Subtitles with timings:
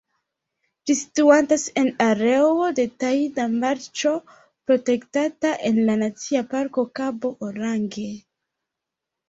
[0.89, 8.11] Ĝi situantas en areo de tajda marĉo protektata en la Nacia Parko Kabo Orange.